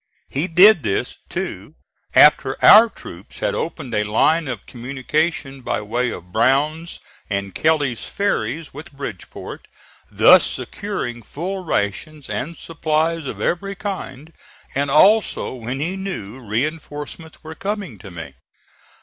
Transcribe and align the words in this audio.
He 0.29 0.47
did 0.47 0.81
this, 0.81 1.17
too, 1.29 1.75
after 2.15 2.57
our 2.65 2.89
troops 2.89 3.37
had 3.37 3.53
opened 3.53 3.93
a 3.93 4.03
line 4.03 4.47
of 4.47 4.65
communication 4.65 5.61
by 5.61 5.79
way 5.81 6.09
of 6.09 6.31
Brown's 6.31 6.99
and 7.29 7.53
Kelly's 7.53 8.03
ferries 8.03 8.73
with 8.73 8.91
Bridgeport, 8.93 9.67
thus 10.09 10.43
securing 10.43 11.21
full 11.21 11.63
rations 11.63 12.31
and 12.31 12.57
supplies 12.57 13.27
of 13.27 13.39
every 13.39 13.75
kind; 13.75 14.33
and 14.73 14.89
also 14.89 15.53
when 15.53 15.79
he 15.79 15.95
knew 15.95 16.39
reinforcements 16.39 17.43
were 17.43 17.53
coming 17.53 17.99
to 17.99 18.09
me. 18.09 18.33